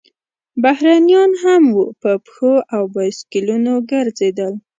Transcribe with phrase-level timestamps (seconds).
[0.63, 4.53] بهرنیان هم وو، په پښو او بایسکلونو ګرځېدل.